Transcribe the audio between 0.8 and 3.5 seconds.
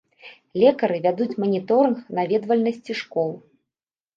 вядуць маніторынг наведвальнасці школ.